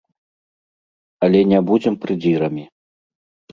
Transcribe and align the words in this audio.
Але 1.27 1.39
не 1.53 1.59
будзем 1.69 2.01
прыдзірамі. 2.07 2.67